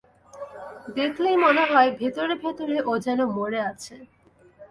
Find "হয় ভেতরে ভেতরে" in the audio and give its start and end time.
1.65-2.77